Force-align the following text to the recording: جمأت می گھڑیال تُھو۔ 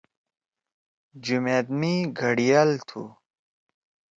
جمأت 1.25 1.67
می 1.79 1.93
گھڑیال 2.19 2.69
تُھو۔ 2.87 3.03